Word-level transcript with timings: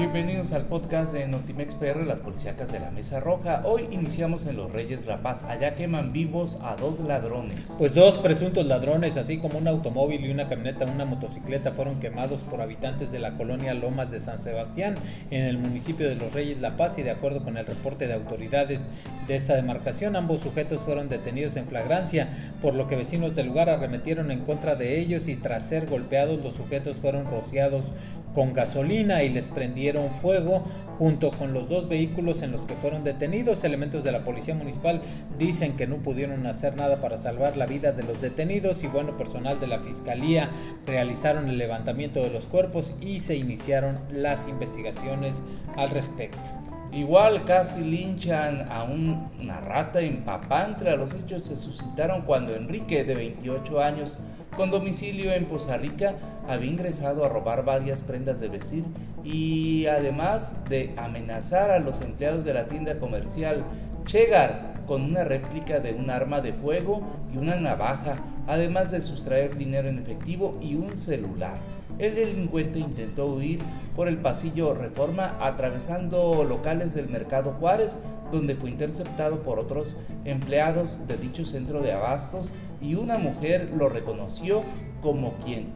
Bienvenidos 0.00 0.52
al 0.52 0.62
podcast 0.62 1.12
de 1.12 1.28
Notimex 1.28 1.74
PR, 1.74 2.06
las 2.06 2.20
policíacas 2.20 2.72
de 2.72 2.80
la 2.80 2.90
Mesa 2.90 3.20
Roja. 3.20 3.60
Hoy 3.66 3.86
iniciamos 3.90 4.46
en 4.46 4.56
Los 4.56 4.72
Reyes 4.72 5.04
La 5.04 5.20
Paz. 5.20 5.44
Allá 5.44 5.74
queman 5.74 6.14
vivos 6.14 6.58
a 6.62 6.74
dos 6.74 7.00
ladrones. 7.00 7.76
Pues 7.78 7.94
dos 7.94 8.16
presuntos 8.16 8.64
ladrones, 8.64 9.18
así 9.18 9.36
como 9.36 9.58
un 9.58 9.68
automóvil 9.68 10.24
y 10.24 10.30
una 10.30 10.48
camioneta, 10.48 10.86
una 10.86 11.04
motocicleta, 11.04 11.72
fueron 11.72 12.00
quemados 12.00 12.40
por 12.40 12.62
habitantes 12.62 13.12
de 13.12 13.18
la 13.18 13.36
colonia 13.36 13.74
Lomas 13.74 14.10
de 14.10 14.20
San 14.20 14.38
Sebastián, 14.38 14.94
en 15.30 15.44
el 15.44 15.58
municipio 15.58 16.08
de 16.08 16.14
Los 16.14 16.32
Reyes 16.32 16.58
La 16.62 16.78
Paz. 16.78 16.96
Y 16.96 17.02
de 17.02 17.10
acuerdo 17.10 17.44
con 17.44 17.58
el 17.58 17.66
reporte 17.66 18.06
de 18.06 18.14
autoridades 18.14 18.88
de 19.28 19.34
esta 19.34 19.54
demarcación, 19.54 20.16
ambos 20.16 20.40
sujetos 20.40 20.80
fueron 20.80 21.10
detenidos 21.10 21.56
en 21.56 21.66
flagrancia, 21.66 22.30
por 22.62 22.74
lo 22.74 22.86
que 22.86 22.96
vecinos 22.96 23.36
del 23.36 23.48
lugar 23.48 23.68
arremetieron 23.68 24.30
en 24.30 24.46
contra 24.46 24.76
de 24.76 24.98
ellos 24.98 25.28
y 25.28 25.36
tras 25.36 25.68
ser 25.68 25.86
golpeados, 25.90 26.42
los 26.42 26.54
sujetos 26.54 26.96
fueron 26.96 27.26
rociados 27.26 27.92
con 28.32 28.54
gasolina 28.54 29.24
y 29.24 29.28
les 29.28 29.48
prendieron 29.48 29.89
fuego 30.10 30.62
junto 30.98 31.30
con 31.30 31.52
los 31.52 31.68
dos 31.68 31.88
vehículos 31.88 32.42
en 32.42 32.52
los 32.52 32.66
que 32.66 32.74
fueron 32.74 33.04
detenidos. 33.04 33.64
Elementos 33.64 34.04
de 34.04 34.12
la 34.12 34.24
policía 34.24 34.54
municipal 34.54 35.00
dicen 35.38 35.76
que 35.76 35.86
no 35.86 35.96
pudieron 35.96 36.46
hacer 36.46 36.76
nada 36.76 37.00
para 37.00 37.16
salvar 37.16 37.56
la 37.56 37.66
vida 37.66 37.92
de 37.92 38.02
los 38.02 38.20
detenidos 38.20 38.84
y 38.84 38.86
bueno, 38.86 39.16
personal 39.16 39.60
de 39.60 39.66
la 39.66 39.78
fiscalía 39.80 40.50
realizaron 40.86 41.48
el 41.48 41.58
levantamiento 41.58 42.22
de 42.22 42.30
los 42.30 42.46
cuerpos 42.46 42.94
y 43.00 43.20
se 43.20 43.36
iniciaron 43.36 43.98
las 44.12 44.48
investigaciones 44.48 45.42
al 45.76 45.90
respecto. 45.90 46.69
Igual 46.92 47.44
casi 47.44 47.82
linchan 47.84 48.66
a 48.68 48.82
una 48.82 49.60
rata 49.60 50.00
en 50.00 50.24
Papantla. 50.24 50.96
Los 50.96 51.14
hechos 51.14 51.44
se 51.44 51.56
suscitaron 51.56 52.22
cuando 52.22 52.54
Enrique, 52.54 53.04
de 53.04 53.14
28 53.14 53.80
años, 53.80 54.18
con 54.56 54.72
domicilio 54.72 55.32
en 55.32 55.46
Poza 55.46 55.76
Rica, 55.76 56.14
había 56.48 56.70
ingresado 56.70 57.24
a 57.24 57.28
robar 57.28 57.64
varias 57.64 58.02
prendas 58.02 58.40
de 58.40 58.48
vestir 58.48 58.84
y 59.22 59.86
además 59.86 60.68
de 60.68 60.92
amenazar 60.96 61.70
a 61.70 61.78
los 61.78 62.00
empleados 62.00 62.44
de 62.44 62.54
la 62.54 62.66
tienda 62.66 62.98
comercial 62.98 63.64
Chegar 64.04 64.79
con 64.90 65.02
una 65.02 65.22
réplica 65.22 65.78
de 65.78 65.94
un 65.94 66.10
arma 66.10 66.40
de 66.40 66.52
fuego 66.52 67.00
y 67.32 67.36
una 67.36 67.54
navaja, 67.54 68.16
además 68.48 68.90
de 68.90 69.00
sustraer 69.00 69.56
dinero 69.56 69.88
en 69.88 70.00
efectivo 70.00 70.58
y 70.60 70.74
un 70.74 70.98
celular. 70.98 71.54
El 72.00 72.16
delincuente 72.16 72.80
intentó 72.80 73.26
huir 73.26 73.60
por 73.94 74.08
el 74.08 74.16
pasillo 74.16 74.74
Reforma 74.74 75.36
atravesando 75.40 76.42
locales 76.42 76.92
del 76.92 77.08
Mercado 77.08 77.52
Juárez, 77.52 77.96
donde 78.32 78.56
fue 78.56 78.70
interceptado 78.70 79.44
por 79.44 79.60
otros 79.60 79.96
empleados 80.24 81.06
de 81.06 81.18
dicho 81.18 81.44
centro 81.44 81.82
de 81.82 81.92
abastos 81.92 82.52
y 82.82 82.96
una 82.96 83.16
mujer 83.16 83.70
lo 83.76 83.88
reconoció 83.88 84.62
como 85.00 85.34
quien 85.34 85.68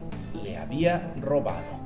le 0.43 0.57
había 0.57 1.13
robado. 1.21 1.85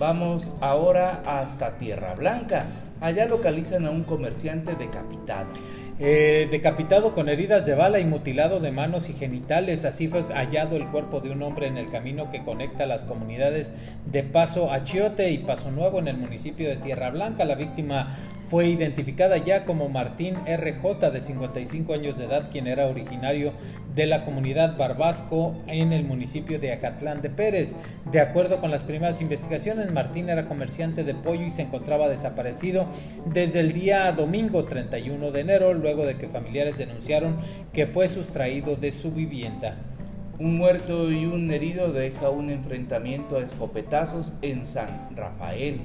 Vamos 0.00 0.56
ahora 0.60 1.22
hasta 1.24 1.78
Tierra 1.78 2.14
Blanca. 2.14 2.66
Allá 3.00 3.26
localizan 3.26 3.86
a 3.86 3.90
un 3.92 4.02
comerciante 4.02 4.74
decapitado. 4.74 5.50
Eh, 6.00 6.46
decapitado 6.48 7.12
con 7.12 7.28
heridas 7.28 7.66
de 7.66 7.74
bala 7.74 7.98
y 7.98 8.04
mutilado 8.04 8.60
de 8.60 8.70
manos 8.70 9.10
y 9.10 9.14
genitales. 9.14 9.84
Así 9.84 10.06
fue 10.06 10.22
hallado 10.32 10.76
el 10.76 10.86
cuerpo 10.86 11.20
de 11.20 11.30
un 11.30 11.42
hombre 11.42 11.66
en 11.66 11.76
el 11.76 11.88
camino 11.88 12.30
que 12.30 12.44
conecta 12.44 12.86
las 12.86 13.04
comunidades 13.04 13.74
de 14.06 14.22
Paso 14.22 14.70
Achiote 14.70 15.30
y 15.32 15.38
Paso 15.38 15.72
Nuevo 15.72 15.98
en 15.98 16.06
el 16.06 16.16
municipio 16.16 16.68
de 16.68 16.76
Tierra 16.76 17.10
Blanca. 17.10 17.44
La 17.44 17.56
víctima 17.56 18.16
fue 18.48 18.68
identificada 18.68 19.36
ya 19.36 19.64
como 19.64 19.88
Martín 19.88 20.36
RJ 20.46 21.10
de 21.10 21.20
55 21.20 21.92
años 21.92 22.16
de 22.16 22.24
edad, 22.24 22.48
quien 22.50 22.66
era 22.66 22.86
originario 22.86 23.52
de 23.94 24.06
la 24.06 24.24
comunidad 24.24 24.76
Barbasco 24.78 25.56
en 25.66 25.92
el 25.92 26.04
municipio 26.04 26.58
de 26.58 26.72
Acatlán 26.72 27.20
de 27.20 27.28
Pérez. 27.28 27.76
De 28.10 28.20
acuerdo 28.20 28.58
con 28.58 28.70
las 28.70 28.84
primeras 28.84 29.20
investigaciones, 29.20 29.92
Martín 29.92 30.30
era 30.30 30.46
comerciante 30.46 31.04
de 31.04 31.14
pollo 31.14 31.42
y 31.42 31.50
se 31.50 31.62
encontraba 31.62 32.08
desaparecido 32.08 32.86
desde 33.26 33.60
el 33.60 33.72
día 33.72 34.10
domingo 34.12 34.64
31 34.64 35.30
de 35.30 35.40
enero, 35.40 35.74
luego 35.88 36.04
de 36.04 36.18
que 36.18 36.28
familiares 36.28 36.76
denunciaron 36.76 37.36
que 37.72 37.86
fue 37.86 38.08
sustraído 38.08 38.76
de 38.76 38.92
su 38.92 39.12
vivienda. 39.12 39.74
Un 40.38 40.58
muerto 40.58 41.10
y 41.10 41.24
un 41.24 41.50
herido 41.50 41.92
deja 41.92 42.28
un 42.28 42.50
enfrentamiento 42.50 43.38
a 43.38 43.42
escopetazos 43.42 44.34
en 44.42 44.66
San 44.66 45.16
Rafael. 45.16 45.80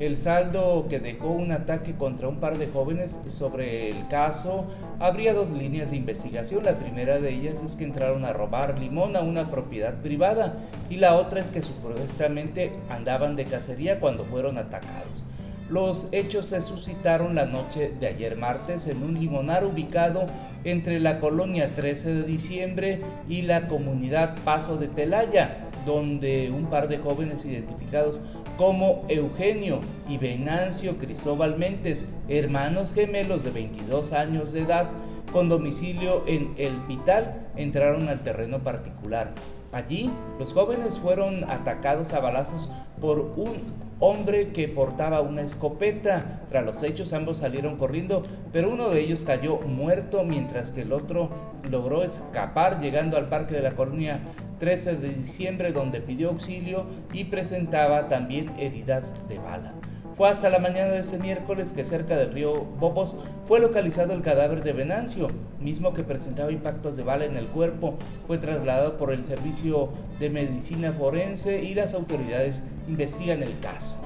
El 0.00 0.18
saldo 0.18 0.86
que 0.90 0.98
dejó 0.98 1.28
un 1.28 1.52
ataque 1.52 1.94
contra 1.94 2.26
un 2.26 2.40
par 2.40 2.58
de 2.58 2.66
jóvenes 2.66 3.20
sobre 3.28 3.88
el 3.88 4.08
caso 4.08 4.66
habría 4.98 5.32
dos 5.32 5.52
líneas 5.52 5.90
de 5.90 5.96
investigación. 5.96 6.64
La 6.64 6.76
primera 6.76 7.20
de 7.20 7.32
ellas 7.32 7.62
es 7.62 7.76
que 7.76 7.84
entraron 7.84 8.24
a 8.24 8.32
robar 8.32 8.80
limón 8.80 9.14
a 9.14 9.20
una 9.20 9.48
propiedad 9.48 9.94
privada 10.02 10.56
y 10.90 10.96
la 10.96 11.14
otra 11.14 11.40
es 11.40 11.52
que 11.52 11.62
supuestamente 11.62 12.72
andaban 12.90 13.36
de 13.36 13.44
cacería 13.44 14.00
cuando 14.00 14.24
fueron 14.24 14.58
atacados. 14.58 15.24
Los 15.68 16.08
hechos 16.12 16.46
se 16.46 16.62
suscitaron 16.62 17.34
la 17.34 17.46
noche 17.46 17.92
de 17.98 18.06
ayer 18.06 18.36
martes 18.36 18.86
en 18.86 19.02
un 19.02 19.14
limonar 19.14 19.64
ubicado 19.64 20.26
entre 20.64 21.00
la 21.00 21.18
colonia 21.18 21.74
13 21.74 22.14
de 22.14 22.22
diciembre 22.22 23.00
y 23.28 23.42
la 23.42 23.66
comunidad 23.66 24.36
Paso 24.44 24.76
de 24.76 24.86
Telaya 24.86 25.66
donde 25.86 26.50
un 26.50 26.66
par 26.66 26.88
de 26.88 26.98
jóvenes 26.98 27.46
identificados 27.46 28.20
como 28.58 29.04
Eugenio 29.08 29.80
y 30.08 30.18
Venancio 30.18 30.98
Cristóbal 30.98 31.56
Mentes, 31.56 32.12
hermanos 32.28 32.92
gemelos 32.92 33.44
de 33.44 33.50
22 33.52 34.12
años 34.12 34.52
de 34.52 34.62
edad, 34.62 34.88
con 35.32 35.48
domicilio 35.48 36.24
en 36.26 36.54
El 36.58 36.80
Vital, 36.88 37.46
entraron 37.56 38.08
al 38.08 38.20
terreno 38.20 38.58
particular. 38.58 39.32
Allí, 39.72 40.10
los 40.38 40.52
jóvenes 40.52 40.98
fueron 40.98 41.44
atacados 41.44 42.12
a 42.12 42.20
balazos 42.20 42.70
por 43.00 43.20
un 43.36 43.85
hombre 44.00 44.48
que 44.48 44.68
portaba 44.68 45.20
una 45.20 45.42
escopeta. 45.42 46.42
Tras 46.48 46.64
los 46.64 46.82
hechos 46.82 47.12
ambos 47.12 47.38
salieron 47.38 47.76
corriendo, 47.76 48.22
pero 48.52 48.70
uno 48.70 48.90
de 48.90 49.00
ellos 49.00 49.24
cayó 49.24 49.58
muerto 49.60 50.24
mientras 50.24 50.70
que 50.70 50.82
el 50.82 50.92
otro 50.92 51.30
logró 51.70 52.02
escapar 52.02 52.80
llegando 52.80 53.16
al 53.16 53.28
parque 53.28 53.54
de 53.54 53.62
la 53.62 53.74
colonia 53.74 54.20
13 54.58 54.96
de 54.96 55.08
diciembre 55.10 55.72
donde 55.72 56.00
pidió 56.00 56.28
auxilio 56.30 56.84
y 57.12 57.24
presentaba 57.24 58.08
también 58.08 58.52
heridas 58.58 59.16
de 59.28 59.38
bala. 59.38 59.72
Fue 60.16 60.30
hasta 60.30 60.48
la 60.48 60.58
mañana 60.58 60.92
de 60.92 61.00
ese 61.00 61.18
miércoles 61.18 61.74
que 61.74 61.84
cerca 61.84 62.16
del 62.16 62.32
río 62.32 62.62
Bobos 62.80 63.14
fue 63.46 63.60
localizado 63.60 64.14
el 64.14 64.22
cadáver 64.22 64.62
de 64.62 64.72
Venancio, 64.72 65.28
mismo 65.60 65.92
que 65.92 66.04
presentaba 66.04 66.50
impactos 66.50 66.96
de 66.96 67.02
bala 67.02 67.26
en 67.26 67.36
el 67.36 67.44
cuerpo. 67.44 67.98
Fue 68.26 68.38
trasladado 68.38 68.96
por 68.96 69.12
el 69.12 69.26
Servicio 69.26 69.90
de 70.18 70.30
Medicina 70.30 70.92
Forense 70.92 71.62
y 71.62 71.74
las 71.74 71.92
autoridades 71.92 72.64
investigan 72.88 73.42
el 73.42 73.58
caso 73.60 73.96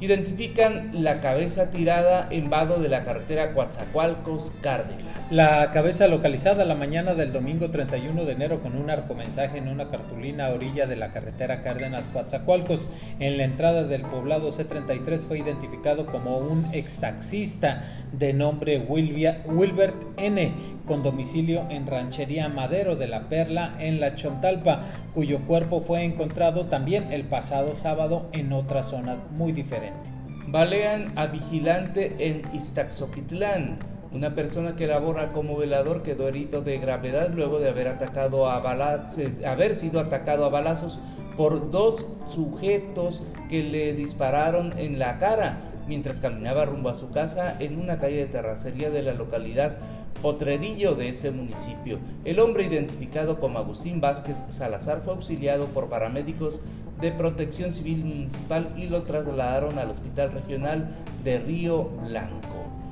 identifican 0.00 0.90
la 1.02 1.20
cabeza 1.20 1.70
tirada 1.70 2.28
en 2.30 2.50
vado 2.50 2.78
de 2.78 2.88
la 2.88 3.04
carretera 3.04 3.54
Coatzacoalcos 3.54 4.50
Cárdenas. 4.60 5.23
La 5.34 5.72
cabeza 5.72 6.06
localizada 6.06 6.64
la 6.64 6.76
mañana 6.76 7.14
del 7.14 7.32
domingo 7.32 7.68
31 7.68 8.24
de 8.24 8.32
enero 8.34 8.60
con 8.60 8.76
un 8.76 8.88
arcomensaje 8.88 9.58
en 9.58 9.66
una 9.66 9.88
cartulina 9.88 10.46
a 10.46 10.52
orilla 10.52 10.86
de 10.86 10.94
la 10.94 11.10
carretera 11.10 11.60
Cárdenas 11.60 12.06
Coatzacoalcos 12.06 12.86
en 13.18 13.36
la 13.36 13.42
entrada 13.42 13.82
del 13.82 14.02
poblado 14.02 14.52
C33 14.52 15.18
fue 15.26 15.40
identificado 15.40 16.06
como 16.06 16.38
un 16.38 16.72
extaxista 16.72 17.82
de 18.12 18.32
nombre 18.32 18.78
Wilbert 18.78 19.96
N 20.18 20.52
con 20.86 21.02
domicilio 21.02 21.66
en 21.68 21.88
Ranchería 21.88 22.48
Madero 22.48 22.94
de 22.94 23.08
la 23.08 23.28
Perla 23.28 23.74
en 23.80 23.98
la 23.98 24.14
Chontalpa, 24.14 24.84
cuyo 25.14 25.40
cuerpo 25.40 25.80
fue 25.80 26.04
encontrado 26.04 26.66
también 26.66 27.12
el 27.12 27.24
pasado 27.24 27.74
sábado 27.74 28.28
en 28.30 28.52
otra 28.52 28.84
zona 28.84 29.16
muy 29.32 29.50
diferente. 29.50 30.10
Balean 30.46 31.10
a 31.16 31.26
vigilante 31.26 32.14
en 32.20 32.42
Iztaxoquitlán. 32.54 33.93
Una 34.14 34.32
persona 34.32 34.76
que 34.76 34.86
labora 34.86 35.32
como 35.32 35.56
velador 35.56 36.04
quedó 36.04 36.28
herido 36.28 36.62
de 36.62 36.78
gravedad 36.78 37.30
luego 37.34 37.58
de 37.58 37.68
haber, 37.68 37.88
atacado 37.88 38.48
a 38.48 38.58
haber 38.58 39.74
sido 39.74 39.98
atacado 39.98 40.44
a 40.44 40.50
balazos 40.50 41.00
por 41.36 41.72
dos 41.72 42.14
sujetos 42.28 43.24
que 43.48 43.64
le 43.64 43.92
dispararon 43.92 44.78
en 44.78 45.00
la 45.00 45.18
cara 45.18 45.58
mientras 45.88 46.20
caminaba 46.20 46.64
rumbo 46.64 46.90
a 46.90 46.94
su 46.94 47.10
casa 47.10 47.56
en 47.58 47.76
una 47.76 47.98
calle 47.98 48.18
de 48.18 48.26
terracería 48.26 48.88
de 48.88 49.02
la 49.02 49.14
localidad 49.14 49.78
Potrerillo 50.22 50.94
de 50.94 51.08
este 51.08 51.32
municipio. 51.32 51.98
El 52.24 52.38
hombre 52.38 52.66
identificado 52.66 53.40
como 53.40 53.58
Agustín 53.58 54.00
Vázquez 54.00 54.44
Salazar 54.48 55.00
fue 55.00 55.14
auxiliado 55.14 55.66
por 55.66 55.88
paramédicos 55.88 56.62
de 57.00 57.10
Protección 57.10 57.74
Civil 57.74 58.04
Municipal 58.04 58.68
y 58.76 58.86
lo 58.86 59.02
trasladaron 59.02 59.76
al 59.76 59.90
Hospital 59.90 60.30
Regional 60.30 60.88
de 61.24 61.40
Río 61.40 61.82
Blanco. 62.06 62.83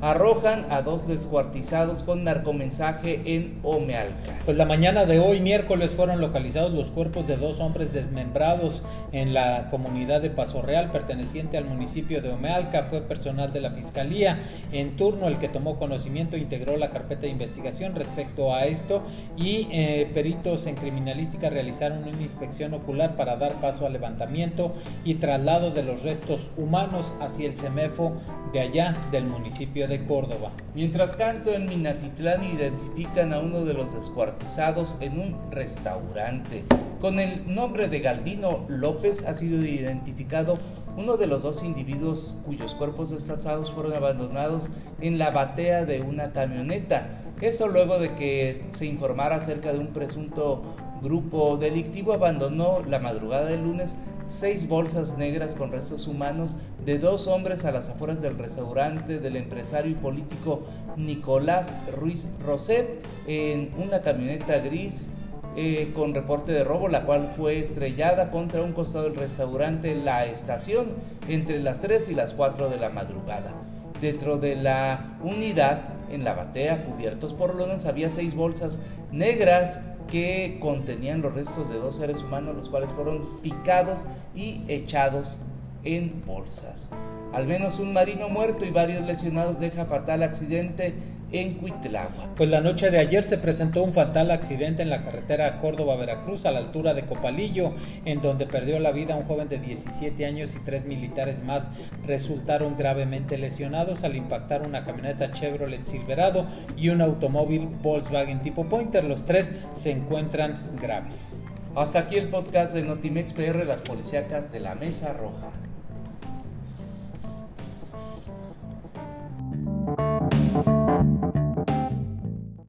Arrojan 0.00 0.66
a 0.70 0.82
dos 0.82 1.06
descuartizados 1.06 2.02
con 2.02 2.24
narcomensaje 2.24 3.22
en 3.24 3.58
Omealca. 3.62 4.38
Pues 4.44 4.56
la 4.56 4.64
mañana 4.64 5.06
de 5.06 5.18
hoy, 5.18 5.40
miércoles, 5.40 5.92
fueron 5.92 6.20
localizados 6.20 6.72
los 6.72 6.90
cuerpos 6.90 7.26
de 7.26 7.36
dos 7.36 7.60
hombres 7.60 7.92
desmembrados 7.92 8.82
en 9.12 9.34
la 9.34 9.68
comunidad 9.70 10.20
de 10.20 10.30
Paso 10.30 10.62
Real, 10.62 10.90
perteneciente 10.90 11.56
al 11.56 11.64
municipio 11.64 12.22
de 12.22 12.30
Omealca. 12.30 12.84
Fue 12.84 13.00
personal 13.00 13.52
de 13.52 13.60
la 13.60 13.70
Fiscalía 13.70 14.38
en 14.72 14.96
turno 14.96 15.26
el 15.26 15.38
que 15.38 15.48
tomó 15.48 15.78
conocimiento 15.78 16.36
e 16.36 16.40
integró 16.40 16.76
la 16.76 16.90
carpeta 16.90 17.22
de 17.22 17.28
investigación 17.28 17.94
respecto 17.94 18.54
a 18.54 18.66
esto 18.66 19.02
y 19.36 19.68
eh, 19.72 20.10
peritos 20.14 20.66
en 20.66 20.76
criminalística 20.76 21.50
realizaron 21.50 22.04
una 22.04 22.22
inspección 22.22 22.74
ocular 22.74 23.16
para 23.16 23.36
dar 23.36 23.60
paso 23.60 23.86
al 23.86 23.92
levantamiento 23.92 24.72
y 25.04 25.14
traslado 25.14 25.70
de 25.70 25.82
los 25.82 26.02
restos 26.02 26.50
humanos 26.56 27.14
hacia 27.20 27.46
el 27.46 27.56
CEMEFO 27.56 28.12
de 28.52 28.60
allá 28.60 28.96
del 29.10 29.24
municipio 29.24 29.85
de 29.86 30.04
Córdoba. 30.04 30.52
Mientras 30.74 31.16
tanto, 31.16 31.52
en 31.52 31.66
Minatitlán 31.66 32.44
identifican 32.44 33.32
a 33.32 33.40
uno 33.40 33.64
de 33.64 33.74
los 33.74 33.94
descuartizados 33.94 34.96
en 35.00 35.18
un 35.18 35.50
restaurante. 35.50 36.64
Con 37.00 37.18
el 37.18 37.54
nombre 37.54 37.88
de 37.88 38.00
Galdino 38.00 38.64
López 38.68 39.24
ha 39.26 39.34
sido 39.34 39.64
identificado 39.64 40.58
uno 40.96 41.16
de 41.16 41.26
los 41.26 41.42
dos 41.42 41.62
individuos 41.62 42.38
cuyos 42.44 42.74
cuerpos 42.74 43.10
destazados 43.10 43.72
fueron 43.72 43.92
abandonados 43.92 44.68
en 45.00 45.18
la 45.18 45.30
batea 45.30 45.84
de 45.84 46.00
una 46.00 46.32
camioneta. 46.32 47.08
Eso 47.40 47.68
luego 47.68 47.98
de 47.98 48.14
que 48.14 48.62
se 48.70 48.86
informara 48.86 49.36
acerca 49.36 49.72
de 49.72 49.78
un 49.78 49.88
presunto 49.88 50.62
grupo 51.02 51.56
delictivo 51.56 52.12
abandonó 52.12 52.82
la 52.88 52.98
madrugada 52.98 53.46
del 53.46 53.62
lunes 53.62 53.96
seis 54.26 54.68
bolsas 54.68 55.16
negras 55.18 55.54
con 55.54 55.70
restos 55.70 56.06
humanos 56.06 56.56
de 56.84 56.98
dos 56.98 57.26
hombres 57.28 57.64
a 57.64 57.70
las 57.70 57.88
afueras 57.88 58.20
del 58.20 58.38
restaurante 58.38 59.20
del 59.20 59.36
empresario 59.36 59.92
y 59.92 59.94
político 59.94 60.62
Nicolás 60.96 61.72
Ruiz 61.96 62.28
Roset 62.44 63.04
en 63.26 63.70
una 63.78 64.02
camioneta 64.02 64.58
gris 64.58 65.10
eh, 65.58 65.92
con 65.94 66.14
reporte 66.14 66.52
de 66.52 66.64
robo, 66.64 66.88
la 66.88 67.04
cual 67.04 67.32
fue 67.34 67.60
estrellada 67.60 68.30
contra 68.30 68.62
un 68.62 68.72
costado 68.72 69.04
del 69.04 69.14
restaurante 69.14 69.94
La 69.94 70.26
Estación 70.26 70.88
entre 71.28 71.60
las 71.60 71.80
3 71.80 72.10
y 72.10 72.14
las 72.14 72.34
4 72.34 72.68
de 72.68 72.76
la 72.76 72.90
madrugada. 72.90 73.54
Dentro 73.98 74.36
de 74.36 74.54
la 74.54 75.16
unidad, 75.22 75.80
en 76.10 76.24
la 76.24 76.34
batea, 76.34 76.84
cubiertos 76.84 77.32
por 77.32 77.54
lonas, 77.54 77.86
había 77.86 78.10
seis 78.10 78.34
bolsas 78.34 78.80
negras 79.10 79.80
que 80.08 80.58
contenían 80.60 81.22
los 81.22 81.34
restos 81.34 81.68
de 81.68 81.78
dos 81.78 81.96
seres 81.96 82.22
humanos, 82.22 82.54
los 82.54 82.68
cuales 82.68 82.92
fueron 82.92 83.24
picados 83.42 84.04
y 84.34 84.62
echados 84.68 85.40
en 85.84 86.22
bolsas. 86.26 86.90
Al 87.36 87.46
menos 87.46 87.80
un 87.80 87.92
marino 87.92 88.30
muerto 88.30 88.64
y 88.64 88.70
varios 88.70 89.04
lesionados 89.04 89.60
deja 89.60 89.84
fatal 89.84 90.22
accidente 90.22 90.94
en 91.32 91.56
Cuitlagua. 91.56 92.30
Pues 92.34 92.48
la 92.48 92.62
noche 92.62 92.90
de 92.90 92.98
ayer 92.98 93.24
se 93.24 93.36
presentó 93.36 93.82
un 93.82 93.92
fatal 93.92 94.30
accidente 94.30 94.80
en 94.80 94.88
la 94.88 95.02
carretera 95.02 95.58
Córdoba-Veracruz 95.58 96.46
a 96.46 96.50
la 96.50 96.60
altura 96.60 96.94
de 96.94 97.04
Copalillo, 97.04 97.74
en 98.06 98.22
donde 98.22 98.46
perdió 98.46 98.78
la 98.78 98.90
vida 98.90 99.16
un 99.16 99.24
joven 99.24 99.50
de 99.50 99.58
17 99.58 100.24
años 100.24 100.56
y 100.56 100.60
tres 100.60 100.86
militares 100.86 101.44
más 101.44 101.70
resultaron 102.06 102.74
gravemente 102.74 103.36
lesionados 103.36 104.02
al 104.02 104.16
impactar 104.16 104.62
una 104.62 104.82
camioneta 104.82 105.30
Chevrolet 105.30 105.84
Silverado 105.84 106.46
y 106.74 106.88
un 106.88 107.02
automóvil 107.02 107.68
Volkswagen 107.82 108.40
tipo 108.40 108.64
Pointer. 108.64 109.04
Los 109.04 109.26
tres 109.26 109.52
se 109.74 109.90
encuentran 109.90 110.54
graves. 110.80 111.36
Hasta 111.74 111.98
aquí 111.98 112.16
el 112.16 112.28
podcast 112.28 112.72
de 112.72 112.80
Notimex 112.80 113.34
PR, 113.34 113.66
las 113.66 113.82
policíacas 113.82 114.52
de 114.52 114.60
la 114.60 114.74
Mesa 114.74 115.12
Roja. 115.12 115.65